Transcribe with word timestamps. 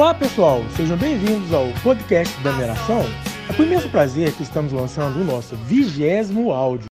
Olá 0.00 0.14
pessoal, 0.14 0.64
sejam 0.74 0.96
bem-vindos 0.96 1.52
ao 1.52 1.66
podcast 1.82 2.34
da 2.40 2.52
Mineração. 2.52 3.02
É 3.50 3.52
com 3.52 3.62
imenso 3.62 3.86
prazer 3.90 4.32
que 4.32 4.42
estamos 4.42 4.72
lançando 4.72 5.20
o 5.20 5.24
nosso 5.24 5.54
vigésimo 5.56 6.52
áudio. 6.52 6.89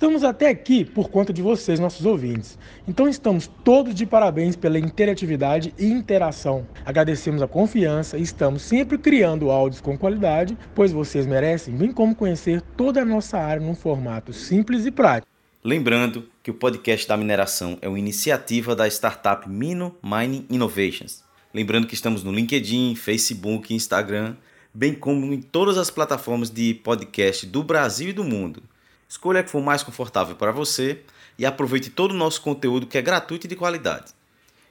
Estamos 0.00 0.24
até 0.24 0.48
aqui 0.48 0.82
por 0.82 1.10
conta 1.10 1.30
de 1.30 1.42
vocês, 1.42 1.78
nossos 1.78 2.06
ouvintes. 2.06 2.58
Então 2.88 3.06
estamos 3.06 3.46
todos 3.62 3.94
de 3.94 4.06
parabéns 4.06 4.56
pela 4.56 4.78
interatividade 4.78 5.74
e 5.78 5.84
interação. 5.84 6.66
Agradecemos 6.86 7.42
a 7.42 7.46
confiança 7.46 8.16
e 8.16 8.22
estamos 8.22 8.62
sempre 8.62 8.96
criando 8.96 9.50
áudios 9.50 9.82
com 9.82 9.98
qualidade, 9.98 10.56
pois 10.74 10.90
vocês 10.90 11.26
merecem, 11.26 11.76
bem 11.76 11.92
como 11.92 12.14
conhecer 12.14 12.62
toda 12.78 13.02
a 13.02 13.04
nossa 13.04 13.36
área 13.36 13.62
num 13.62 13.74
formato 13.74 14.32
simples 14.32 14.86
e 14.86 14.90
prático. 14.90 15.30
Lembrando 15.62 16.26
que 16.42 16.50
o 16.50 16.54
podcast 16.54 17.06
da 17.06 17.18
mineração 17.18 17.76
é 17.82 17.86
uma 17.86 17.98
iniciativa 17.98 18.74
da 18.74 18.88
startup 18.88 19.46
Mino 19.46 19.94
Mining 20.02 20.46
Innovations. 20.48 21.22
Lembrando 21.52 21.86
que 21.86 21.94
estamos 21.94 22.24
no 22.24 22.32
LinkedIn, 22.32 22.94
Facebook, 22.94 23.74
Instagram, 23.74 24.34
bem 24.72 24.94
como 24.94 25.30
em 25.30 25.42
todas 25.42 25.76
as 25.76 25.90
plataformas 25.90 26.48
de 26.48 26.72
podcast 26.72 27.44
do 27.44 27.62
Brasil 27.62 28.08
e 28.08 28.14
do 28.14 28.24
mundo. 28.24 28.62
Escolha 29.10 29.40
a 29.40 29.42
que 29.42 29.50
for 29.50 29.60
mais 29.60 29.82
confortável 29.82 30.36
para 30.36 30.52
você 30.52 31.00
e 31.36 31.44
aproveite 31.44 31.90
todo 31.90 32.12
o 32.12 32.16
nosso 32.16 32.40
conteúdo 32.40 32.86
que 32.86 32.96
é 32.96 33.02
gratuito 33.02 33.44
e 33.44 33.48
de 33.48 33.56
qualidade. 33.56 34.12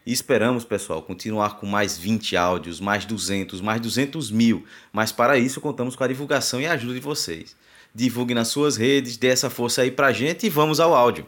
E 0.06 0.14
esperamos, 0.14 0.64
pessoal, 0.64 1.02
continuar 1.02 1.58
com 1.58 1.66
mais 1.66 1.98
20 1.98 2.38
áudios, 2.38 2.80
mais 2.80 3.04
200, 3.04 3.60
mais 3.60 3.82
200 3.82 4.32
mil, 4.32 4.64
mas 4.94 5.12
para 5.12 5.38
isso 5.38 5.60
contamos 5.60 5.94
com 5.94 6.06
a 6.06 6.08
divulgação 6.08 6.62
e 6.62 6.66
a 6.66 6.72
ajuda 6.72 6.94
de 6.94 7.02
vocês. 7.02 7.54
Divulgue 7.94 8.34
nas 8.34 8.48
suas 8.48 8.78
redes, 8.78 9.18
dê 9.18 9.28
essa 9.28 9.50
força 9.50 9.82
aí 9.82 9.92
pra 9.92 10.14
gente 10.14 10.46
e 10.46 10.50
vamos 10.50 10.80
ao 10.80 10.96
áudio. 10.96 11.28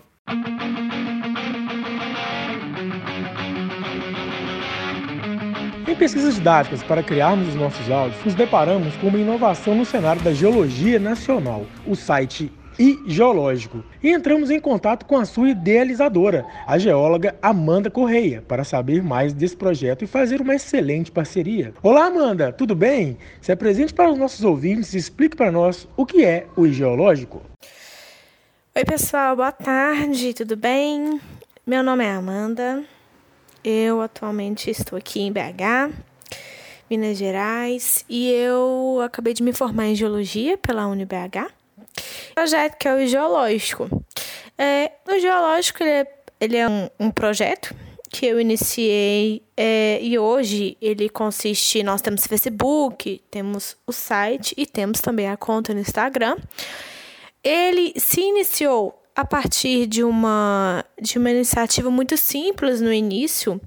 Em 5.85 5.95
pesquisas 5.97 6.35
didáticas 6.35 6.81
para 6.81 7.03
criarmos 7.03 7.49
os 7.49 7.55
nossos 7.55 7.91
áudios, 7.91 8.23
nos 8.23 8.35
deparamos 8.35 8.95
com 8.95 9.07
uma 9.07 9.19
inovação 9.19 9.75
no 9.75 9.83
cenário 9.85 10.21
da 10.21 10.33
geologia 10.33 10.97
nacional. 10.97 11.67
O 11.85 11.93
site 11.93 12.49
e 12.79 12.99
geológico. 13.05 13.83
E 14.01 14.09
entramos 14.09 14.49
em 14.49 14.59
contato 14.59 15.05
com 15.05 15.17
a 15.17 15.25
sua 15.25 15.49
idealizadora, 15.49 16.45
a 16.65 16.77
geóloga 16.77 17.35
Amanda 17.41 17.89
Correia, 17.89 18.43
para 18.47 18.63
saber 18.63 19.03
mais 19.03 19.33
desse 19.33 19.55
projeto 19.55 20.03
e 20.03 20.07
fazer 20.07 20.41
uma 20.41 20.55
excelente 20.55 21.11
parceria. 21.11 21.73
Olá, 21.81 22.05
Amanda, 22.05 22.51
tudo 22.51 22.75
bem? 22.75 23.17
Se 23.41 23.51
apresente 23.51 23.93
para 23.93 24.11
os 24.11 24.17
nossos 24.17 24.43
ouvintes 24.43 24.93
e 24.93 24.97
explique 24.97 25.35
para 25.35 25.51
nós 25.51 25.87
o 25.95 26.05
que 26.05 26.23
é 26.23 26.47
o 26.55 26.67
geológico. 26.67 27.41
Oi, 28.75 28.85
pessoal, 28.85 29.35
boa 29.35 29.51
tarde, 29.51 30.33
tudo 30.33 30.55
bem? 30.55 31.19
Meu 31.65 31.83
nome 31.83 32.03
é 32.05 32.11
Amanda. 32.11 32.83
Eu 33.63 34.01
atualmente 34.01 34.71
estou 34.71 34.97
aqui 34.97 35.21
em 35.21 35.31
BH, 35.31 35.93
Minas 36.89 37.17
Gerais, 37.17 38.03
e 38.09 38.31
eu 38.31 38.99
acabei 39.03 39.33
de 39.33 39.43
me 39.43 39.53
formar 39.53 39.87
em 39.87 39.95
geologia 39.95 40.57
pela 40.57 40.87
UniBH 40.87 41.60
projeto 42.41 42.75
que 42.77 42.87
é 42.87 42.95
o 42.95 43.07
geológico. 43.07 44.03
É, 44.57 44.91
o 45.07 45.19
geológico 45.19 45.83
ele 45.83 45.91
é, 45.91 46.07
ele 46.39 46.57
é 46.57 46.67
um, 46.67 46.89
um 46.99 47.11
projeto 47.11 47.75
que 48.09 48.25
eu 48.25 48.39
iniciei 48.39 49.43
é, 49.55 49.99
e 50.01 50.17
hoje 50.17 50.75
ele 50.81 51.07
consiste 51.07 51.83
nós 51.83 52.01
temos 52.01 52.25
Facebook 52.25 53.21
temos 53.29 53.77
o 53.85 53.91
site 53.91 54.53
e 54.57 54.65
temos 54.65 54.99
também 55.01 55.29
a 55.29 55.37
conta 55.37 55.71
no 55.71 55.79
Instagram. 55.79 56.35
Ele 57.43 57.93
se 57.95 58.21
iniciou 58.21 58.99
a 59.15 59.23
partir 59.23 59.85
de 59.85 60.03
uma 60.03 60.83
de 60.99 61.19
uma 61.19 61.29
iniciativa 61.29 61.91
muito 61.91 62.17
simples 62.17 62.81
no 62.81 62.91
início. 62.91 63.61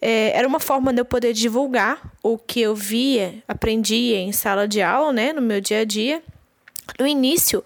É, 0.00 0.30
era 0.36 0.46
uma 0.46 0.60
forma 0.60 0.92
de 0.92 1.00
eu 1.00 1.04
poder 1.04 1.32
divulgar 1.32 2.00
o 2.22 2.38
que 2.38 2.60
eu 2.60 2.74
via 2.74 3.42
aprendia 3.48 4.18
em 4.18 4.30
sala 4.30 4.68
de 4.68 4.80
aula 4.80 5.12
né 5.12 5.32
no 5.32 5.42
meu 5.42 5.60
dia 5.60 5.80
a 5.80 5.84
dia. 5.84 6.22
No 6.98 7.06
início, 7.06 7.64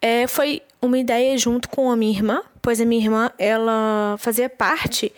é, 0.00 0.26
foi 0.26 0.62
uma 0.80 0.98
ideia 0.98 1.36
junto 1.36 1.68
com 1.68 1.90
a 1.90 1.96
minha 1.96 2.12
irmã, 2.12 2.42
pois 2.62 2.80
a 2.80 2.84
minha 2.84 3.02
irmã 3.02 3.30
ela 3.38 4.16
fazia 4.18 4.48
parte 4.48 5.12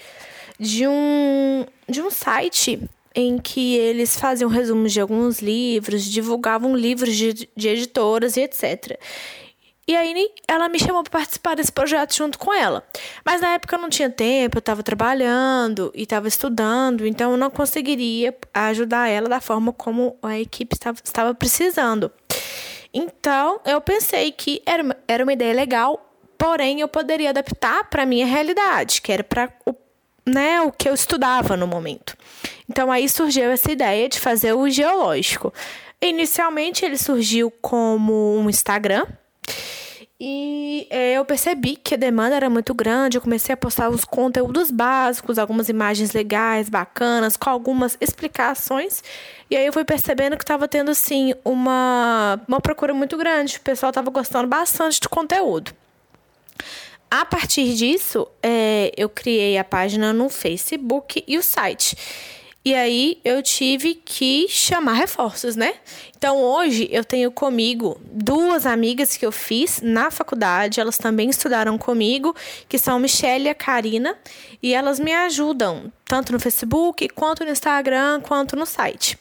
de 0.59 0.87
um, 0.87 1.65
de 1.89 2.03
um 2.03 2.11
site 2.11 2.81
em 3.15 3.39
que 3.39 3.77
eles 3.77 4.19
faziam 4.19 4.49
resumos 4.49 4.93
de 4.93 5.01
alguns 5.01 5.41
livros, 5.41 6.05
divulgavam 6.05 6.75
livros 6.75 7.15
de, 7.15 7.49
de 7.55 7.69
editoras 7.69 8.37
e 8.37 8.43
etc. 8.43 8.99
E 9.87 9.97
aí 9.97 10.31
ela 10.47 10.69
me 10.69 10.79
chamou 10.79 11.03
para 11.03 11.19
participar 11.19 11.57
desse 11.57 11.73
projeto 11.73 12.15
junto 12.15 12.39
com 12.39 12.55
ela. 12.55 12.85
Mas 13.25 13.41
na 13.41 13.55
época 13.55 13.77
eu 13.77 13.81
não 13.81 13.91
tinha 13.91 14.09
tempo, 14.09 14.57
eu 14.57 14.61
estava 14.61 14.83
trabalhando 14.83 15.93
e 15.95 16.05
estava 16.05 16.29
estudando, 16.29 17.05
então 17.05 17.33
eu 17.33 17.37
não 17.37 17.51
conseguiria 17.51 18.35
ajudar 18.55 19.09
ela 19.09 19.29
da 19.29 19.41
forma 19.41 19.73
como 19.73 20.17
a 20.23 20.39
equipe 20.39 20.75
estava, 20.75 20.99
estava 21.03 21.35
precisando. 21.35 22.11
Então, 22.93 23.61
eu 23.65 23.81
pensei 23.81 24.33
que 24.33 24.63
era 24.67 24.97
era 25.09 25.23
uma 25.23 25.33
ideia 25.33 25.55
legal, 25.55 26.15
porém 26.37 26.81
eu 26.81 26.89
poderia 26.89 27.31
adaptar 27.31 27.85
para 27.89 28.03
a 28.03 28.07
minha 28.07 28.27
realidade, 28.27 29.01
que 29.01 29.13
era 29.13 29.25
para 29.25 29.49
o, 29.65 29.75
né, 30.27 30.61
o 30.61 30.71
que 30.71 30.89
eu 30.89 30.95
estudava 30.95 31.57
no 31.57 31.67
momento. 31.67 32.17
Então, 32.69 32.91
aí 32.91 33.09
surgiu 33.09 33.51
essa 33.51 33.71
ideia 33.71 34.09
de 34.09 34.21
fazer 34.21 34.53
o 34.53 34.69
geológico. 34.69 35.53
Inicialmente, 36.01 36.85
ele 36.85 36.99
surgiu 36.99 37.51
como 37.61 38.37
um 38.37 38.51
Instagram. 38.51 39.07
E 40.25 40.87
é, 40.89 41.15
eu 41.15 41.25
percebi 41.25 41.75
que 41.75 41.95
a 41.95 41.97
demanda 41.97 42.37
era 42.37 42.49
muito 42.49 42.73
grande. 42.73 43.17
Eu 43.17 43.21
comecei 43.21 43.53
a 43.53 43.57
postar 43.57 43.89
os 43.89 44.05
conteúdos 44.05 44.71
básicos, 44.71 45.37
algumas 45.37 45.69
imagens 45.69 46.13
legais, 46.13 46.69
bacanas, 46.69 47.37
com 47.37 47.51
algumas 47.51 47.99
explicações. 48.01 49.03
E 49.51 49.57
aí 49.57 49.67
eu 49.67 49.73
fui 49.73 49.85
percebendo 49.85 50.37
que 50.37 50.45
estava 50.45 50.69
tendo, 50.69 50.93
assim, 50.93 51.35
uma, 51.45 52.41
uma 52.47 52.61
procura 52.61 52.95
muito 52.95 53.17
grande. 53.17 53.57
O 53.57 53.63
pessoal 53.63 53.91
estava 53.91 54.13
gostando 54.13 54.47
bastante 54.47 55.01
do 55.01 55.09
conteúdo. 55.09 55.73
A 57.11 57.25
partir 57.25 57.75
disso, 57.75 58.29
é, 58.41 58.93
eu 58.97 59.09
criei 59.09 59.59
a 59.59 59.65
página 59.65 60.13
no 60.13 60.29
Facebook 60.29 61.25
e 61.27 61.37
o 61.37 61.43
site. 61.43 61.97
E 62.65 62.75
aí 62.75 63.21
eu 63.25 63.43
tive 63.43 63.95
que 63.95 64.47
chamar 64.49 64.93
reforços, 64.93 65.57
né? 65.57 65.75
Então 66.17 66.41
hoje 66.41 66.89
eu 66.93 67.05
tenho 67.05 67.29
comigo 67.33 68.01
duas 68.05 68.67
amigas 68.67 69.17
que 69.17 69.27
eu 69.27 69.33
fiz 69.33 69.81
na 69.83 70.13
faculdade, 70.13 70.81
elas 70.81 70.97
também 70.97 71.29
estudaram 71.29 71.77
comigo, 71.77 72.37
que 72.69 72.79
são 72.79 73.01
Michelle 73.01 73.47
e 73.47 73.49
a 73.49 73.55
Karina, 73.55 74.17
e 74.63 74.73
elas 74.73 75.01
me 75.01 75.13
ajudam 75.13 75.93
tanto 76.05 76.33
no 76.33 76.39
Facebook, 76.39 77.09
quanto 77.09 77.45
no 77.45 77.51
Instagram, 77.51 78.21
quanto 78.21 78.55
no 78.55 78.65
site. 78.65 79.19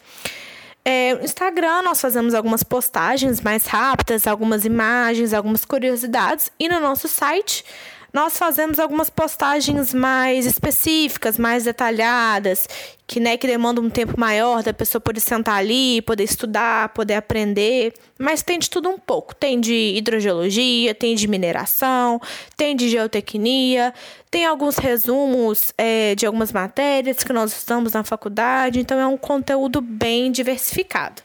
É, 0.85 1.15
no 1.15 1.23
Instagram 1.23 1.81
nós 1.81 1.99
fazemos 1.99 2.35
algumas 2.35 2.61
postagens 2.61 3.41
mais 3.41 3.65
rápidas, 3.65 4.27
algumas 4.27 4.65
imagens, 4.65 5.33
algumas 5.33 5.65
curiosidades, 5.65 6.51
e 6.59 6.69
no 6.69 6.79
nosso 6.79 7.07
site 7.07 7.65
nós 8.13 8.37
fazemos 8.37 8.79
algumas 8.79 9.09
postagens 9.09 9.93
mais 9.93 10.45
específicas, 10.45 11.37
mais 11.37 11.63
detalhadas, 11.63 12.67
que, 13.07 13.19
né, 13.19 13.37
que 13.37 13.47
demandam 13.47 13.83
um 13.83 13.89
tempo 13.89 14.19
maior 14.19 14.63
da 14.63 14.73
pessoa 14.73 15.01
poder 15.01 15.19
sentar 15.19 15.55
ali, 15.55 16.01
poder 16.01 16.23
estudar, 16.23 16.89
poder 16.89 17.15
aprender. 17.15 17.93
Mas 18.19 18.41
tem 18.41 18.59
de 18.59 18.69
tudo 18.69 18.89
um 18.89 18.97
pouco. 18.97 19.33
Tem 19.35 19.59
de 19.59 19.93
hidrogeologia, 19.95 20.93
tem 20.93 21.15
de 21.15 21.27
mineração, 21.27 22.19
tem 22.57 22.75
de 22.75 22.89
geotecnia, 22.89 23.93
tem 24.29 24.45
alguns 24.45 24.77
resumos 24.77 25.73
é, 25.77 26.15
de 26.15 26.25
algumas 26.25 26.51
matérias 26.51 27.23
que 27.23 27.33
nós 27.33 27.51
estudamos 27.51 27.93
na 27.93 28.03
faculdade. 28.03 28.79
Então 28.79 28.99
é 28.99 29.07
um 29.07 29.17
conteúdo 29.17 29.81
bem 29.81 30.31
diversificado 30.31 31.21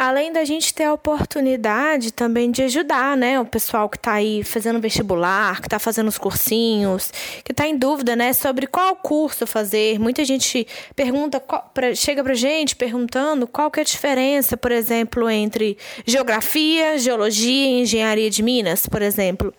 além 0.00 0.32
da 0.32 0.46
gente 0.46 0.72
ter 0.72 0.84
a 0.84 0.94
oportunidade 0.94 2.10
também 2.10 2.50
de 2.50 2.62
ajudar, 2.62 3.18
né, 3.18 3.38
o 3.38 3.44
pessoal 3.44 3.86
que 3.86 3.98
está 3.98 4.14
aí 4.14 4.42
fazendo 4.42 4.80
vestibular, 4.80 5.60
que 5.60 5.66
está 5.66 5.78
fazendo 5.78 6.08
os 6.08 6.16
cursinhos, 6.16 7.12
que 7.44 7.52
está 7.52 7.66
em 7.66 7.76
dúvida, 7.76 8.16
né, 8.16 8.32
sobre 8.32 8.66
qual 8.66 8.96
curso 8.96 9.46
fazer. 9.46 9.98
Muita 9.98 10.24
gente 10.24 10.66
pergunta, 10.96 11.38
qual, 11.38 11.70
pra, 11.74 11.94
chega 11.94 12.24
pra 12.24 12.32
gente 12.32 12.74
perguntando 12.74 13.46
qual 13.46 13.70
que 13.70 13.78
é 13.78 13.82
a 13.82 13.84
diferença, 13.84 14.56
por 14.56 14.72
exemplo, 14.72 15.28
entre 15.28 15.76
geografia, 16.06 16.96
geologia 16.96 17.66
e 17.66 17.82
engenharia 17.82 18.30
de 18.30 18.42
Minas, 18.42 18.86
por 18.86 19.02
exemplo. 19.02 19.52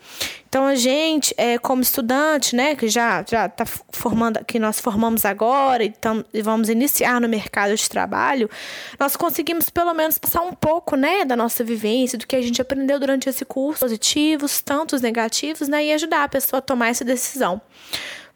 Então 0.51 0.65
a 0.65 0.75
gente, 0.75 1.33
é, 1.37 1.57
como 1.57 1.81
estudante, 1.81 2.57
né, 2.57 2.75
que 2.75 2.89
já 2.89 3.23
já 3.25 3.45
está 3.45 3.65
formando, 3.65 4.43
que 4.43 4.59
nós 4.59 4.81
formamos 4.81 5.23
agora 5.23 5.85
então, 5.85 6.25
e 6.33 6.41
vamos 6.41 6.67
iniciar 6.67 7.21
no 7.21 7.29
mercado 7.29 7.73
de 7.73 7.89
trabalho, 7.89 8.49
nós 8.99 9.15
conseguimos 9.15 9.69
pelo 9.69 9.93
menos 9.93 10.17
passar 10.31 10.41
um 10.43 10.53
pouco, 10.53 10.95
né, 10.95 11.25
da 11.25 11.35
nossa 11.35 11.61
vivência, 11.61 12.17
do 12.17 12.25
que 12.25 12.37
a 12.37 12.41
gente 12.41 12.61
aprendeu 12.61 12.97
durante 12.97 13.27
esse 13.27 13.43
curso, 13.43 13.81
positivos, 13.81 14.61
tantos 14.61 15.01
negativos, 15.01 15.67
né, 15.67 15.83
e 15.83 15.91
ajudar 15.91 16.23
a 16.23 16.29
pessoa 16.29 16.59
a 16.59 16.61
tomar 16.61 16.87
essa 16.87 17.03
decisão. 17.03 17.59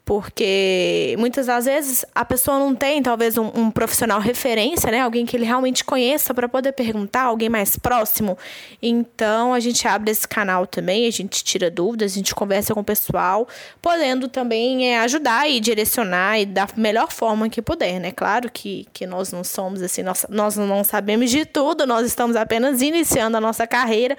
Porque 0.06 1.16
muitas 1.18 1.46
das 1.46 1.64
vezes 1.64 2.06
a 2.14 2.24
pessoa 2.24 2.60
não 2.60 2.76
tem 2.76 3.02
talvez 3.02 3.36
um, 3.36 3.50
um 3.56 3.72
profissional 3.72 4.20
referência, 4.20 4.88
né? 4.88 5.00
Alguém 5.00 5.26
que 5.26 5.36
ele 5.36 5.44
realmente 5.44 5.84
conheça 5.84 6.32
para 6.32 6.48
poder 6.48 6.70
perguntar, 6.70 7.22
alguém 7.22 7.48
mais 7.48 7.76
próximo. 7.76 8.38
Então 8.80 9.52
a 9.52 9.58
gente 9.58 9.86
abre 9.88 10.12
esse 10.12 10.26
canal 10.26 10.64
também, 10.64 11.08
a 11.08 11.10
gente 11.10 11.42
tira 11.42 11.68
dúvidas, 11.68 12.12
a 12.12 12.14
gente 12.14 12.32
conversa 12.36 12.72
com 12.72 12.82
o 12.82 12.84
pessoal, 12.84 13.48
podendo 13.82 14.28
também 14.28 14.92
é, 14.92 15.00
ajudar 15.00 15.50
e 15.50 15.58
direcionar 15.58 16.38
e 16.38 16.46
da 16.46 16.68
melhor 16.76 17.10
forma 17.10 17.48
que 17.48 17.60
puder, 17.60 17.98
né? 17.98 18.12
Claro 18.12 18.48
que, 18.48 18.86
que 18.92 19.08
nós 19.08 19.32
não 19.32 19.42
somos 19.42 19.82
assim, 19.82 20.04
nós, 20.04 20.24
nós 20.30 20.56
não 20.56 20.84
sabemos 20.84 21.32
de 21.32 21.44
tudo, 21.44 21.84
nós 21.84 22.06
estamos 22.06 22.36
apenas 22.36 22.80
iniciando 22.80 23.38
a 23.38 23.40
nossa 23.40 23.66
carreira, 23.66 24.16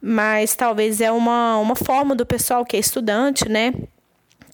mas 0.00 0.54
talvez 0.54 1.00
é 1.00 1.10
uma, 1.10 1.58
uma 1.58 1.74
forma 1.74 2.14
do 2.14 2.24
pessoal 2.24 2.64
que 2.64 2.76
é 2.76 2.78
estudante, 2.78 3.48
né? 3.48 3.72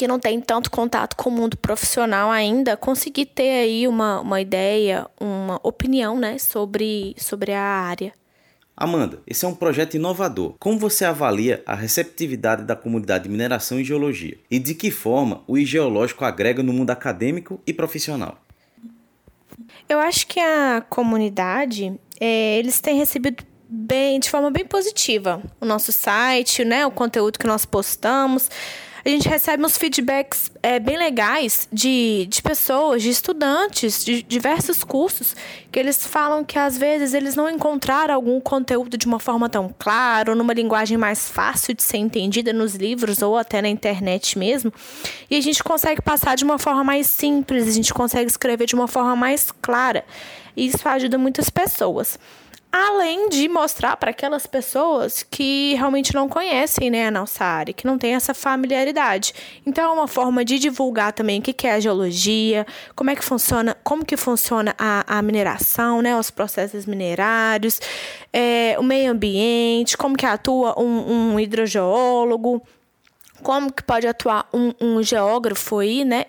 Que 0.05 0.09
não 0.09 0.21
tem 0.21 0.39
tanto 0.39 0.71
contato 0.71 1.17
com 1.17 1.31
o 1.31 1.33
mundo 1.33 1.57
profissional 1.57 2.31
ainda, 2.31 2.77
conseguir 2.77 3.25
ter 3.25 3.63
aí 3.63 3.89
uma, 3.89 4.21
uma 4.21 4.39
ideia, 4.39 5.07
uma 5.19 5.59
opinião 5.63 6.19
né, 6.19 6.37
sobre, 6.37 7.15
sobre 7.17 7.53
a 7.53 7.63
área. 7.63 8.13
Amanda, 8.77 9.23
esse 9.27 9.47
é 9.47 9.49
um 9.49 9.55
projeto 9.55 9.95
inovador. 9.95 10.57
Como 10.59 10.79
você 10.79 11.07
avalia 11.07 11.63
a 11.65 11.75
receptividade 11.75 12.65
da 12.65 12.77
comunidade 12.77 13.25
de 13.25 13.31
mineração 13.31 13.81
e 13.81 13.85
geologia? 13.85 14.37
E 14.51 14.59
de 14.59 14.75
que 14.75 14.91
forma 14.91 15.43
o 15.47 15.59
geológico 15.59 16.23
agrega 16.23 16.63
no 16.63 16.75
mundo 16.75 16.91
acadêmico 16.91 17.59
e 17.67 17.73
profissional? 17.73 18.37
Eu 19.89 19.99
acho 20.01 20.27
que 20.27 20.39
a 20.39 20.85
comunidade, 20.91 21.99
é, 22.21 22.59
eles 22.59 22.79
têm 22.79 22.99
recebido 22.99 23.43
bem, 23.67 24.21
de 24.21 24.29
forma 24.29 24.51
bem 24.51 24.67
positiva 24.67 25.43
o 25.59 25.65
nosso 25.65 25.93
site, 25.93 26.63
né, 26.63 26.85
o 26.85 26.91
conteúdo 26.91 27.39
que 27.39 27.47
nós 27.47 27.65
postamos 27.65 28.51
a 29.05 29.09
gente 29.09 29.29
recebe 29.29 29.63
uns 29.63 29.77
feedbacks 29.77 30.51
é, 30.63 30.81
bem 30.81 30.97
legais 30.97 31.69
de, 31.71 32.27
de 32.27 32.41
pessoas, 32.41 33.03
de 33.03 33.11
estudantes, 33.11 34.03
de 34.03 34.23
diversos 34.23 34.83
cursos, 34.83 35.37
que 35.71 35.79
eles 35.79 36.07
falam 36.07 36.43
que 36.43 36.59
às 36.59 36.79
vezes 36.79 37.13
eles 37.13 37.37
não 37.37 37.51
encontraram 37.51 38.15
algum 38.15 38.41
conteúdo 38.41 38.97
de 38.97 39.07
uma 39.07 39.19
forma 39.19 39.49
tão 39.49 39.75
clara, 39.79 40.31
ou 40.31 40.37
numa 40.37 40.55
linguagem 40.55 40.97
mais 40.97 41.29
fácil 41.29 41.75
de 41.75 41.83
ser 41.83 41.99
entendida 41.99 42.51
nos 42.53 42.75
livros 42.75 43.21
ou 43.21 43.37
até 43.37 43.61
na 43.61 43.69
internet 43.69 44.39
mesmo. 44.39 44.73
E 45.31 45.37
a 45.37 45.41
gente 45.41 45.63
consegue 45.63 46.01
passar 46.01 46.35
de 46.35 46.45
uma 46.45 46.59
forma 46.59 46.83
mais 46.83 47.07
simples, 47.07 47.69
a 47.69 47.73
gente 47.73 47.93
consegue 47.93 48.31
escrever 48.31 48.67
de 48.67 48.75
uma 48.75 48.89
forma 48.89 49.15
mais 49.15 49.53
clara. 49.61 50.03
E 50.57 50.67
isso 50.67 50.89
ajuda 50.89 51.19
muitas 51.19 51.51
pessoas 51.51 52.19
além 52.77 53.29
de 53.29 53.49
mostrar 53.49 53.97
para 53.97 54.11
aquelas 54.11 54.49
pessoas 54.49 55.23
que 55.23 55.75
realmente 55.75 56.13
não 56.13 56.29
conhecem 56.29 56.91
né, 56.91 57.07
a 57.07 57.11
nossa 57.11 57.45
área, 57.45 57.73
que 57.73 57.87
não 57.87 57.97
têm 57.97 58.17
essa 58.17 58.35
familiaridade. 58.35 59.33
Então 59.65 59.85
é 59.85 59.93
uma 59.93 60.09
forma 60.09 60.45
de 60.45 60.59
divulgar 60.59 61.13
também 61.13 61.39
o 61.39 61.43
que 61.43 61.69
é 61.69 61.75
a 61.75 61.79
geologia, 61.79 62.67
como 62.97 63.11
é 63.11 63.15
que 63.15 63.25
funciona, 63.25 63.77
como 63.85 64.05
que 64.05 64.17
funciona 64.17 64.75
a, 64.77 65.19
a 65.19 65.23
mineração, 65.23 66.03
né, 66.03 66.17
os 66.19 66.33
processos 66.33 66.85
minerários, 66.85 67.81
é, 68.33 68.75
o 68.77 68.83
meio 68.83 69.13
ambiente, 69.13 69.97
como 69.97 70.17
que 70.17 70.27
atua 70.27 70.75
um, 70.77 71.35
um 71.35 71.39
hidrogeólogo, 71.39 72.61
como 73.41 73.73
que 73.73 73.85
pode 73.85 74.09
atuar 74.09 74.49
um, 74.53 74.73
um 74.81 75.01
geógrafo 75.01 75.79
aí, 75.79 76.05
né? 76.05 76.25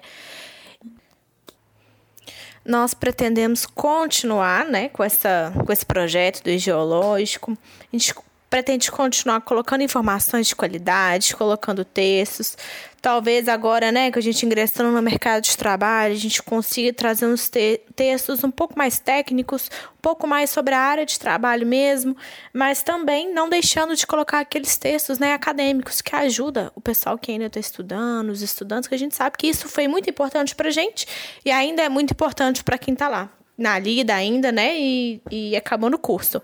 Nós 2.66 2.94
pretendemos 2.94 3.66
continuar 3.66 4.66
né, 4.66 4.90
com, 4.90 5.04
essa, 5.04 5.54
com 5.66 5.72
esse 5.72 5.86
projeto 5.86 6.44
do 6.44 6.58
geológico. 6.58 7.56
A 7.82 7.96
gente 7.96 8.14
pretende 8.56 8.90
continuar 8.90 9.42
colocando 9.42 9.82
informações 9.82 10.48
de 10.48 10.56
qualidade, 10.56 11.36
colocando 11.36 11.84
textos. 11.84 12.58
Talvez 13.02 13.50
agora, 13.50 13.92
né, 13.92 14.10
que 14.10 14.18
a 14.18 14.22
gente 14.22 14.46
ingressando 14.46 14.92
no 14.92 15.02
mercado 15.02 15.44
de 15.44 15.58
trabalho, 15.58 16.14
a 16.14 16.18
gente 16.18 16.42
consiga 16.42 16.94
trazer 16.94 17.26
uns 17.26 17.50
te 17.50 17.82
textos 17.94 18.46
um 18.46 18.50
pouco 18.50 18.78
mais 18.78 18.98
técnicos, 18.98 19.70
um 19.98 20.02
pouco 20.02 20.26
mais 20.26 20.50
sobre 20.52 20.74
a 20.74 20.80
área 20.80 21.06
de 21.06 21.20
trabalho 21.20 21.68
mesmo, 21.68 22.16
mas 22.54 22.82
também 22.82 23.34
não 23.34 23.50
deixando 23.50 23.94
de 23.94 24.08
colocar 24.08 24.40
aqueles 24.40 24.78
textos, 24.78 25.20
né, 25.20 25.34
acadêmicos 25.34 26.00
que 26.00 26.16
ajuda 26.16 26.72
o 26.76 26.80
pessoal 26.80 27.18
que 27.18 27.34
ainda 27.34 27.48
está 27.48 27.60
estudando, 27.60 28.30
os 28.30 28.42
estudantes, 28.42 28.88
que 28.88 28.96
a 28.96 29.00
gente 29.00 29.18
sabe 29.18 29.36
que 29.38 29.48
isso 29.48 29.68
foi 29.68 29.86
muito 29.90 30.10
importante 30.10 30.56
para 30.56 30.70
gente 30.70 31.06
e 31.44 31.52
ainda 31.52 31.82
é 31.82 31.90
muito 31.90 32.12
importante 32.12 32.64
para 32.64 32.78
quem 32.78 32.94
está 32.94 33.10
lá 33.10 33.30
na 33.58 33.78
lida 33.78 34.16
ainda, 34.16 34.50
né, 34.50 34.80
e, 34.80 35.22
e 35.30 35.58
acabando 35.58 35.96
o 35.96 36.00
curso. 36.00 36.42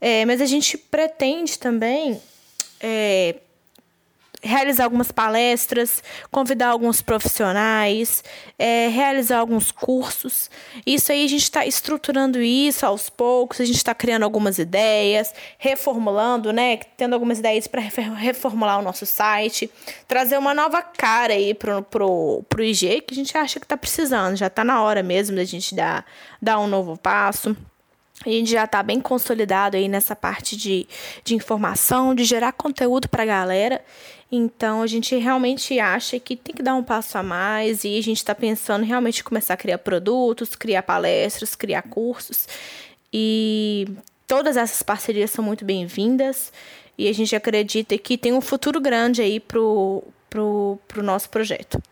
É, 0.00 0.24
mas 0.24 0.40
a 0.40 0.46
gente 0.46 0.78
pretende 0.78 1.58
também 1.58 2.20
é, 2.80 3.34
realizar 4.42 4.84
algumas 4.84 5.12
palestras, 5.12 6.02
convidar 6.30 6.68
alguns 6.68 7.02
profissionais, 7.02 8.24
é, 8.58 8.88
realizar 8.88 9.38
alguns 9.38 9.70
cursos. 9.70 10.50
Isso 10.86 11.12
aí 11.12 11.24
a 11.24 11.28
gente 11.28 11.42
está 11.42 11.66
estruturando 11.66 12.40
isso 12.40 12.86
aos 12.86 13.10
poucos, 13.10 13.60
a 13.60 13.64
gente 13.64 13.76
está 13.76 13.94
criando 13.94 14.22
algumas 14.22 14.58
ideias, 14.58 15.32
reformulando, 15.58 16.52
né? 16.52 16.78
Tendo 16.96 17.14
algumas 17.14 17.38
ideias 17.38 17.66
para 17.66 17.82
reformular 17.82 18.78
o 18.78 18.82
nosso 18.82 19.04
site, 19.04 19.70
trazer 20.08 20.38
uma 20.38 20.54
nova 20.54 20.82
cara 20.82 21.34
aí 21.34 21.52
pro, 21.54 21.82
pro, 21.82 22.42
pro 22.48 22.64
IG 22.64 23.02
que 23.02 23.12
a 23.14 23.16
gente 23.16 23.36
acha 23.36 23.60
que 23.60 23.66
está 23.66 23.76
precisando. 23.76 24.36
Já 24.36 24.46
está 24.46 24.64
na 24.64 24.82
hora 24.82 25.02
mesmo 25.02 25.36
da 25.36 25.44
gente 25.44 25.74
dar, 25.74 26.04
dar 26.40 26.58
um 26.58 26.66
novo 26.66 26.96
passo. 26.96 27.54
A 28.24 28.28
gente 28.28 28.50
já 28.50 28.64
está 28.64 28.82
bem 28.82 29.00
consolidado 29.00 29.78
aí 29.78 29.88
nessa 29.88 30.14
parte 30.14 30.54
de, 30.54 30.86
de 31.24 31.34
informação, 31.34 32.14
de 32.14 32.24
gerar 32.24 32.52
conteúdo 32.52 33.08
para 33.08 33.22
a 33.22 33.26
galera. 33.26 33.82
Então, 34.30 34.82
a 34.82 34.86
gente 34.86 35.16
realmente 35.16 35.80
acha 35.80 36.20
que 36.20 36.36
tem 36.36 36.54
que 36.54 36.62
dar 36.62 36.74
um 36.74 36.84
passo 36.84 37.16
a 37.16 37.22
mais 37.22 37.82
e 37.82 37.98
a 37.98 38.02
gente 38.02 38.18
está 38.18 38.34
pensando 38.34 38.84
realmente 38.84 39.24
começar 39.24 39.54
a 39.54 39.56
criar 39.56 39.78
produtos, 39.78 40.54
criar 40.54 40.82
palestras, 40.82 41.56
criar 41.56 41.82
cursos. 41.82 42.46
E 43.12 43.88
todas 44.26 44.56
essas 44.56 44.82
parcerias 44.82 45.30
são 45.30 45.42
muito 45.42 45.64
bem-vindas 45.64 46.52
e 46.98 47.08
a 47.08 47.14
gente 47.14 47.34
acredita 47.34 47.96
que 47.96 48.18
tem 48.18 48.34
um 48.34 48.40
futuro 48.42 48.80
grande 48.80 49.22
aí 49.22 49.40
para 49.40 49.60
o 49.60 50.04
pro, 50.28 50.78
pro 50.86 51.02
nosso 51.02 51.28
projeto. 51.30 51.82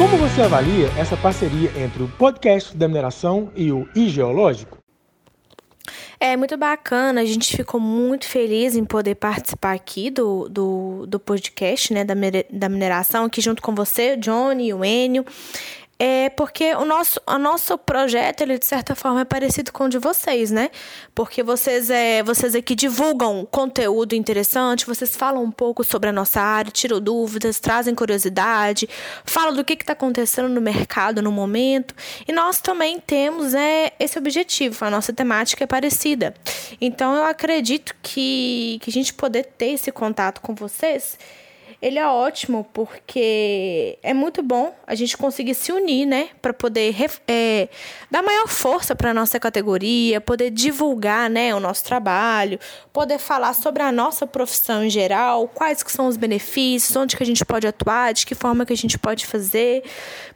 Como 0.00 0.16
você 0.16 0.40
avalia 0.40 0.86
essa 0.98 1.14
parceria 1.14 1.70
entre 1.76 2.02
o 2.02 2.08
podcast 2.08 2.74
da 2.74 2.88
mineração 2.88 3.52
e 3.54 3.70
o 3.70 3.86
iGeológico? 3.94 4.78
É 6.18 6.38
muito 6.38 6.56
bacana, 6.56 7.20
a 7.20 7.24
gente 7.26 7.54
ficou 7.54 7.78
muito 7.78 8.26
feliz 8.26 8.76
em 8.76 8.84
poder 8.86 9.16
participar 9.16 9.74
aqui 9.74 10.08
do, 10.08 10.48
do, 10.48 11.06
do 11.06 11.20
podcast 11.20 11.92
né, 11.92 12.02
da, 12.02 12.14
da 12.50 12.68
mineração, 12.70 13.26
aqui 13.26 13.42
junto 13.42 13.60
com 13.60 13.74
você, 13.74 14.16
Johnny 14.16 14.68
e 14.68 14.74
o 14.74 14.82
Enio 14.82 15.22
é 16.02 16.30
porque 16.30 16.74
o 16.76 16.86
nosso, 16.86 17.20
o 17.26 17.36
nosso 17.36 17.76
projeto, 17.76 18.40
ele 18.40 18.58
de 18.58 18.64
certa 18.64 18.94
forma 18.94 19.20
é 19.20 19.24
parecido 19.26 19.70
com 19.70 19.84
o 19.84 19.88
de 19.90 19.98
vocês, 19.98 20.50
né? 20.50 20.70
Porque 21.14 21.42
vocês, 21.42 21.90
é, 21.90 22.22
vocês 22.22 22.54
aqui 22.54 22.74
divulgam 22.74 23.46
conteúdo 23.50 24.14
interessante, 24.14 24.86
vocês 24.86 25.14
falam 25.14 25.44
um 25.44 25.50
pouco 25.50 25.84
sobre 25.84 26.08
a 26.08 26.12
nossa 26.12 26.40
área, 26.40 26.72
tiram 26.72 27.02
dúvidas, 27.02 27.60
trazem 27.60 27.94
curiosidade, 27.94 28.88
falam 29.26 29.54
do 29.54 29.62
que 29.62 29.74
está 29.74 29.92
acontecendo 29.92 30.48
no 30.48 30.62
mercado 30.62 31.20
no 31.20 31.30
momento. 31.30 31.94
E 32.26 32.32
nós 32.32 32.62
também 32.62 32.98
temos 32.98 33.52
é, 33.52 33.92
esse 34.00 34.18
objetivo, 34.18 34.82
a 34.86 34.90
nossa 34.90 35.12
temática 35.12 35.64
é 35.64 35.66
parecida. 35.66 36.32
Então 36.80 37.14
eu 37.14 37.24
acredito 37.24 37.94
que, 38.02 38.78
que 38.80 38.88
a 38.88 38.92
gente 38.92 39.12
poder 39.12 39.44
ter 39.44 39.72
esse 39.72 39.92
contato 39.92 40.40
com 40.40 40.54
vocês 40.54 41.18
ele 41.82 41.98
é 41.98 42.06
ótimo 42.06 42.66
porque 42.74 43.98
é 44.02 44.12
muito 44.12 44.42
bom 44.42 44.74
a 44.86 44.94
gente 44.94 45.16
conseguir 45.16 45.54
se 45.54 45.72
unir, 45.72 46.06
né, 46.06 46.28
para 46.42 46.52
poder 46.52 46.94
é, 47.26 47.68
dar 48.10 48.22
maior 48.22 48.48
força 48.48 48.94
para 48.94 49.14
nossa 49.14 49.40
categoria, 49.40 50.20
poder 50.20 50.50
divulgar, 50.50 51.30
né, 51.30 51.54
o 51.54 51.60
nosso 51.60 51.84
trabalho, 51.84 52.58
poder 52.92 53.18
falar 53.18 53.54
sobre 53.54 53.82
a 53.82 53.90
nossa 53.90 54.26
profissão 54.26 54.84
em 54.84 54.90
geral, 54.90 55.48
quais 55.48 55.82
que 55.82 55.90
são 55.90 56.06
os 56.06 56.16
benefícios, 56.16 56.94
onde 56.96 57.16
que 57.16 57.22
a 57.22 57.26
gente 57.26 57.44
pode 57.44 57.66
atuar, 57.66 58.12
de 58.12 58.26
que 58.26 58.34
forma 58.34 58.66
que 58.66 58.72
a 58.72 58.76
gente 58.76 58.98
pode 58.98 59.26
fazer, 59.26 59.82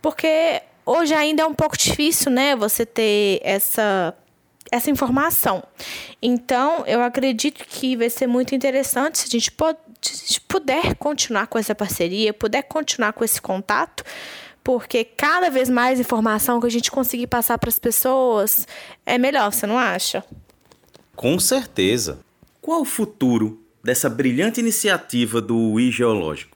porque 0.01 0.63
hoje 0.87 1.13
ainda 1.15 1.43
é 1.43 1.47
um 1.47 1.55
pouco 1.55 1.77
difícil, 1.77 2.31
né, 2.31 2.57
você 2.57 2.87
ter 2.87 3.41
essa 3.43 4.15
essa 4.71 4.91
informação. 4.91 5.63
Então, 6.21 6.85
eu 6.87 7.03
acredito 7.03 7.65
que 7.65 7.97
vai 7.97 8.11
ser 8.11 8.27
muito 8.27 8.55
interessante 8.55 9.19
se 9.19 9.27
a 9.27 9.31
gente 9.31 9.53
puder 10.49 10.95
continuar 10.97 11.47
com 11.47 11.59
essa 11.59 11.75
parceria, 11.75 12.33
puder 12.33 12.63
continuar 12.63 13.13
com 13.13 13.25
esse 13.25 13.41
contato, 13.41 14.05
porque 14.63 15.05
cada 15.05 15.51
vez 15.51 15.69
mais 15.69 16.01
informação 16.01 16.61
que 16.61 16.67
a 16.67 16.71
gente 16.71 16.91
conseguir 16.91 17.27
passar 17.27 17.59
para 17.59 17.69
as 17.69 17.79
pessoas 17.79 18.67
é 19.05 19.19
melhor, 19.19 19.53
você 19.53 19.67
não 19.67 19.79
acha? 19.79 20.25
Com 21.15 21.39
certeza. 21.39 22.21
Qual 22.61 22.81
o 22.81 22.85
futuro 22.85 23.61
dessa 23.83 24.09
brilhante 24.09 24.61
iniciativa 24.61 25.41
do 25.41 25.79
I 25.79 25.91
Geológico? 25.91 26.54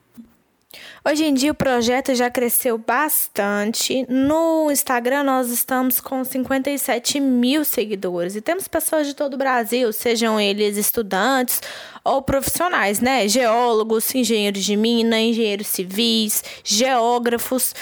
Hoje 1.05 1.25
em 1.25 1.35
dia 1.35 1.53
o 1.53 1.55
projeto 1.55 2.15
já 2.15 2.31
cresceu 2.31 2.77
bastante. 2.77 4.05
No 4.09 4.71
Instagram 4.71 5.23
nós 5.23 5.51
estamos 5.51 6.01
com 6.01 6.25
57 6.25 7.21
mil 7.21 7.65
seguidores 7.65 8.37
e 8.37 8.41
temos 8.41 8.69
pessoas 8.69 9.07
de 9.07 9.15
todo 9.15 9.35
o 9.35 9.39
Brasil, 9.39 9.93
sejam 9.93 10.41
eles 10.41 10.77
estudantes 10.77 11.61
ou 12.05 12.23
profissionais, 12.23 13.01
né? 13.01 13.29
Geólogos, 13.29 14.15
engenheiros 14.15 14.65
de 14.65 14.77
mina, 14.77 15.21
engenheiros 15.21 15.67
civis, 15.67 16.43
geógrafos, 16.65 17.75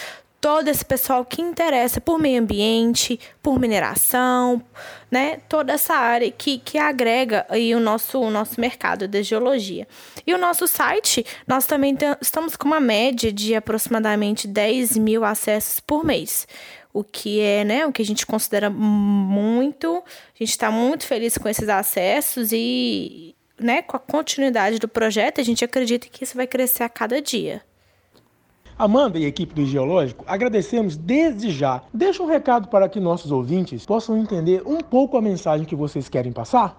todo 0.47 0.69
esse 0.69 0.85
pessoal 0.85 1.25
que 1.25 1.43
interessa 1.43 2.01
por 2.01 2.21
meio 2.21 2.41
ambiente, 2.41 3.19
por 3.43 3.59
mineração, 3.59 4.63
né? 5.11 5.41
Toda 5.49 5.73
essa 5.73 5.95
área 5.95 6.31
que, 6.31 6.59
que 6.59 6.79
agrega 6.79 7.45
aí 7.49 7.75
o 7.75 7.81
nosso, 7.81 8.21
o 8.21 8.31
nosso 8.31 8.61
mercado 8.61 9.09
da 9.09 9.21
geologia. 9.23 9.89
E 10.25 10.33
o 10.33 10.39
nosso 10.39 10.69
site, 10.69 11.27
nós 11.49 11.67
também 11.67 11.99
estamos 12.21 12.55
com 12.55 12.69
uma 12.69 12.79
média 12.79 13.33
de 13.33 13.57
aproximadamente 13.57 14.47
10 14.47 14.97
mil 14.99 15.25
acessos 15.25 15.81
por 15.81 16.05
mês. 16.05 16.47
O 16.93 17.03
que 17.03 17.41
é, 17.41 17.65
né, 17.65 17.85
o 17.85 17.91
que 17.91 18.03
a 18.03 18.07
gente 18.07 18.25
considera 18.25 18.71
muito. 18.71 19.97
A 19.97 20.39
gente 20.39 20.51
está 20.51 20.71
muito 20.71 21.05
feliz 21.07 21.37
com 21.37 21.49
esses 21.49 21.69
acessos 21.69 22.53
e, 22.53 23.35
né, 23.59 23.83
com 23.83 23.97
a 23.97 24.01
continuidade 24.01 24.79
do 24.79 24.87
projeto, 24.87 25.41
a 25.41 25.45
gente 25.45 25.65
acredita 25.65 26.07
que 26.07 26.23
isso 26.23 26.37
vai 26.37 26.47
crescer 26.47 26.85
a 26.85 26.89
cada 26.89 27.21
dia. 27.21 27.65
Amanda 28.79 29.19
e 29.19 29.25
equipe 29.25 29.55
do 29.55 29.65
Geológico, 29.65 30.25
agradecemos 30.27 30.97
desde 30.97 31.51
já. 31.51 31.83
Deixa 31.95 32.23
um 32.23 32.27
recado 32.27 32.69
para 32.69 32.89
que 32.89 33.01
nossos 33.01 33.33
ouvintes 33.33 33.87
possam 33.87 34.19
entender 34.19 34.63
um 34.67 34.79
pouco 34.79 35.17
a 35.17 35.23
mensagem 35.23 35.67
que 35.67 35.75
vocês 35.75 36.09
querem 36.09 36.31
passar. 36.31 36.77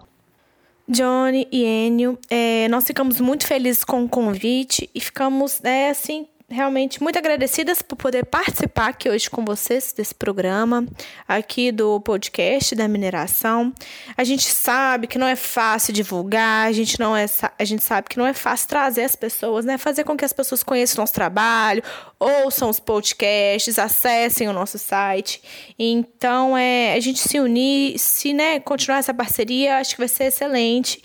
Johnny 0.88 1.48
e 1.52 1.64
Enio, 1.64 2.18
é, 2.30 2.68
nós 2.70 2.86
ficamos 2.86 3.20
muito 3.20 3.46
felizes 3.46 3.84
com 3.84 4.06
o 4.06 4.10
convite 4.10 4.90
e 4.96 5.02
ficamos, 5.02 5.62
é, 5.64 5.90
assim, 5.90 6.28
realmente 6.50 7.04
muito 7.04 7.20
agradecidas 7.20 7.82
por 7.82 7.98
poder 7.98 8.26
participar 8.26 8.88
aqui 8.88 9.10
hoje 9.10 9.30
com 9.30 9.44
vocês 9.44 9.92
desse 9.92 10.16
programa, 10.16 10.88
aqui 11.28 11.74
do 11.74 12.00
podcast 12.00 12.74
da 12.74 12.88
mineração. 12.88 13.74
A 14.16 14.24
gente 14.24 14.50
sabe 14.50 15.08
que 15.08 15.18
não 15.18 15.28
é 15.28 15.36
fácil 15.36 15.94
divulgar, 15.94 16.68
a 16.68 16.72
gente 16.72 16.98
não 17.00 17.16
é 17.16 17.26
a 17.60 17.64
gente 17.66 17.84
sabe 17.84 18.08
que 18.08 18.18
não 18.18 18.26
é 18.26 18.34
fácil 18.34 18.70
trazer 18.70 19.04
as 19.04 19.16
pessoas, 19.16 19.66
né, 19.66 19.78
fazer 19.78 20.06
com 20.06 20.16
que 20.16 20.24
as 20.24 20.32
pessoas 20.32 20.64
conheçam 20.64 21.00
o 21.00 21.02
nosso 21.02 21.14
trabalho, 21.14 21.84
ouçam 22.18 22.70
os 22.70 22.80
podcasts, 22.80 23.78
acessem 23.78 24.48
o 24.48 24.54
nosso 24.54 24.78
site. 24.78 25.42
Então, 25.78 26.58
é 26.58 26.94
a 26.94 27.00
gente 27.02 27.20
se 27.20 27.40
unir, 27.40 28.00
se, 28.00 28.34
né, 28.34 28.60
continuar 28.62 29.00
essa 29.00 29.14
parceria, 29.14 29.80
acho 29.80 29.96
que 29.96 30.02
vai 30.02 30.08
ser 30.08 30.26
excelente. 30.26 31.02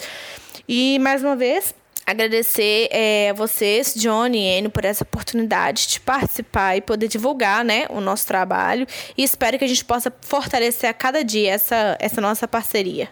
E 0.68 0.98
mais 1.00 1.24
uma 1.24 1.36
vez, 1.36 1.76
agradecer 2.06 2.88
é, 2.92 3.32
a 3.32 3.34
vocês, 3.34 3.94
Johnny 3.96 4.38
e 4.38 4.58
Enio, 4.58 4.70
por 4.70 4.86
essa 4.86 5.04
oportunidade 5.04 5.88
de 5.88 6.00
participar 6.00 6.78
e 6.78 6.82
poder 6.82 7.08
divulgar 7.08 7.66
né, 7.66 7.88
o 7.90 8.00
nosso 8.00 8.28
trabalho. 8.28 8.88
E 9.18 9.24
espero 9.24 9.58
que 9.58 9.66
a 9.66 9.68
gente 9.68 9.84
possa 9.84 10.14
fortalecer 10.22 10.90
a 10.90 10.94
cada 10.94 11.24
dia 11.24 11.52
essa, 11.52 11.98
essa 12.00 12.22
nossa 12.22 12.48
parceria. 12.48 13.10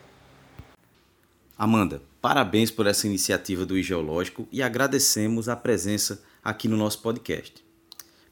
Amanda, 1.58 2.02
parabéns 2.22 2.72
por 2.72 2.88
essa 2.88 3.08
iniciativa 3.08 3.66
do 3.66 3.82
Geológico 3.82 4.48
e 4.52 4.62
agradecemos 4.62 5.50
a 5.50 5.56
presença 5.56 6.22
aqui 6.44 6.68
no 6.68 6.76
nosso 6.76 7.00
podcast. 7.00 7.64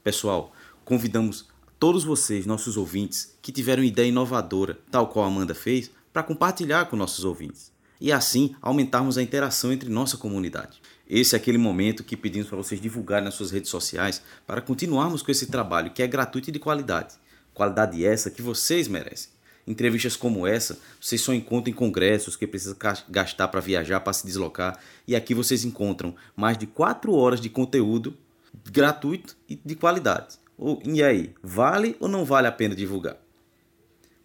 Pessoal, 0.04 0.52
convidamos 0.84 1.48
todos 1.78 2.04
vocês, 2.04 2.44
nossos 2.44 2.76
ouvintes, 2.76 3.36
que 3.40 3.50
tiveram 3.50 3.82
ideia 3.82 4.08
inovadora, 4.08 4.78
tal 4.90 5.08
qual 5.08 5.24
a 5.24 5.28
Amanda 5.28 5.54
fez, 5.54 5.90
para 6.12 6.22
compartilhar 6.22 6.86
com 6.86 6.96
nossos 6.96 7.24
ouvintes 7.24 7.72
e 8.02 8.10
assim 8.10 8.54
aumentarmos 8.60 9.16
a 9.16 9.22
interação 9.22 9.72
entre 9.72 9.88
nossa 9.88 10.16
comunidade. 10.16 10.82
Esse 11.08 11.36
é 11.36 11.38
aquele 11.38 11.56
momento 11.56 12.02
que 12.02 12.16
pedimos 12.16 12.48
para 12.48 12.56
vocês 12.56 12.80
divulgarem 12.80 13.24
nas 13.24 13.34
suas 13.34 13.52
redes 13.52 13.70
sociais 13.70 14.20
para 14.44 14.60
continuarmos 14.60 15.22
com 15.22 15.30
esse 15.30 15.46
trabalho 15.46 15.92
que 15.92 16.02
é 16.02 16.06
gratuito 16.06 16.50
e 16.50 16.52
de 16.52 16.58
qualidade. 16.58 17.14
Qualidade 17.54 18.04
essa 18.04 18.30
que 18.30 18.42
vocês 18.42 18.88
merecem. 18.88 19.30
Entrevistas 19.66 20.16
como 20.16 20.46
essa, 20.46 20.78
vocês 21.00 21.20
só 21.20 21.32
encontram 21.32 21.70
em 21.70 21.74
congressos 21.74 22.34
que 22.34 22.46
precisam 22.46 22.76
gastar 23.08 23.48
para 23.48 23.60
viajar, 23.60 24.00
para 24.00 24.12
se 24.12 24.26
deslocar, 24.26 24.78
e 25.06 25.14
aqui 25.14 25.34
vocês 25.34 25.64
encontram 25.64 26.14
mais 26.34 26.58
de 26.58 26.66
4 26.66 27.14
horas 27.14 27.40
de 27.40 27.48
conteúdo 27.48 28.16
gratuito 28.70 29.36
e 29.48 29.54
de 29.56 29.74
qualidade. 29.76 30.36
E 30.84 31.02
aí, 31.02 31.32
vale 31.42 31.96
ou 32.00 32.08
não 32.08 32.24
vale 32.24 32.46
a 32.46 32.52
pena 32.52 32.74
divulgar? 32.74 33.16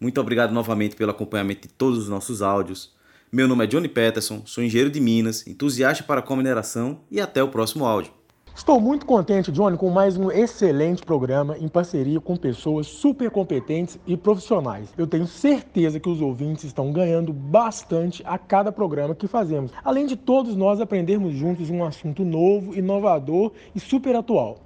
Muito 0.00 0.20
obrigado 0.20 0.52
novamente 0.52 0.96
pelo 0.96 1.10
acompanhamento 1.10 1.68
de 1.68 1.74
todos 1.74 1.98
os 1.98 2.08
nossos 2.08 2.42
áudios. 2.42 2.92
Meu 3.30 3.46
nome 3.46 3.64
é 3.64 3.66
Johnny 3.66 3.88
Peterson, 3.88 4.42
sou 4.46 4.64
engenheiro 4.64 4.90
de 4.90 5.00
Minas, 5.00 5.46
entusiasta 5.46 6.02
para 6.02 6.24
a 6.26 6.36
mineração 6.36 7.00
e 7.10 7.20
até 7.20 7.42
o 7.42 7.48
próximo 7.48 7.84
áudio. 7.84 8.17
Estou 8.58 8.80
muito 8.80 9.06
contente, 9.06 9.52
Johnny, 9.52 9.76
com 9.76 9.88
mais 9.88 10.16
um 10.16 10.32
excelente 10.32 11.04
programa 11.04 11.56
em 11.56 11.68
parceria 11.68 12.20
com 12.20 12.36
pessoas 12.36 12.88
super 12.88 13.30
competentes 13.30 14.00
e 14.04 14.16
profissionais. 14.16 14.92
Eu 14.98 15.06
tenho 15.06 15.28
certeza 15.28 16.00
que 16.00 16.08
os 16.08 16.20
ouvintes 16.20 16.64
estão 16.64 16.92
ganhando 16.92 17.32
bastante 17.32 18.20
a 18.26 18.36
cada 18.36 18.72
programa 18.72 19.14
que 19.14 19.28
fazemos, 19.28 19.70
além 19.84 20.06
de 20.06 20.16
todos 20.16 20.56
nós 20.56 20.80
aprendermos 20.80 21.34
juntos 21.34 21.70
um 21.70 21.84
assunto 21.84 22.24
novo, 22.24 22.76
inovador 22.76 23.52
e 23.76 23.78
super 23.78 24.16
atual. 24.16 24.58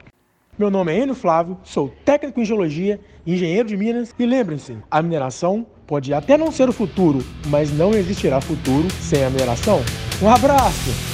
Meu 0.59 0.71
nome 0.71 0.91
é 0.91 1.03
Enio 1.03 1.15
Flávio, 1.15 1.59
sou 1.63 1.93
técnico 2.03 2.41
em 2.41 2.47
geologia, 2.47 2.99
engenheiro 3.27 3.69
de 3.69 3.77
Minas 3.77 4.15
e 4.19 4.25
lembrem-se, 4.25 4.79
a 4.91 5.03
mineração 5.03 5.67
pode 5.87 6.15
até 6.15 6.39
não 6.39 6.51
ser 6.51 6.67
o 6.67 6.73
futuro, 6.73 7.19
mas 7.49 7.71
não 7.71 7.93
existirá 7.93 8.41
futuro 8.41 8.91
sem 9.03 9.23
a 9.23 9.29
mineração. 9.29 9.81
Um 10.23 10.31
abraço! 10.31 11.12